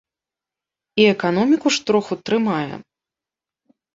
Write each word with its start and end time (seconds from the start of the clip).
І 1.01 1.05
эканоміку 1.15 1.67
ж 1.77 1.85
троху 1.89 2.13
трымае. 2.29 2.75